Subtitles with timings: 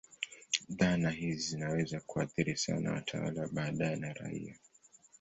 [0.69, 4.55] Dhana hizi zinaweza kuathiri sana watawala wa baadaye na raia.